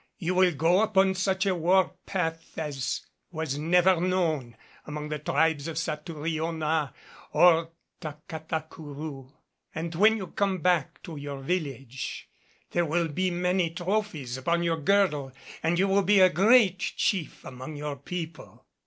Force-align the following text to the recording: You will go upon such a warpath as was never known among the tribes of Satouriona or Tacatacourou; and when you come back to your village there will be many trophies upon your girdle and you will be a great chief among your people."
You 0.17 0.33
will 0.33 0.51
go 0.53 0.81
upon 0.81 1.13
such 1.13 1.45
a 1.45 1.53
warpath 1.53 2.57
as 2.57 3.05
was 3.29 3.59
never 3.59 3.97
known 4.01 4.57
among 4.87 5.09
the 5.09 5.19
tribes 5.19 5.67
of 5.67 5.77
Satouriona 5.77 6.91
or 7.33 7.69
Tacatacourou; 8.01 9.31
and 9.75 9.93
when 9.93 10.17
you 10.17 10.25
come 10.25 10.57
back 10.57 11.03
to 11.03 11.17
your 11.17 11.41
village 11.43 12.27
there 12.71 12.85
will 12.87 13.09
be 13.09 13.29
many 13.29 13.69
trophies 13.69 14.37
upon 14.37 14.63
your 14.63 14.77
girdle 14.77 15.31
and 15.61 15.77
you 15.77 15.87
will 15.87 16.01
be 16.01 16.19
a 16.19 16.29
great 16.31 16.79
chief 16.79 17.45
among 17.45 17.75
your 17.75 17.95
people." 17.95 18.65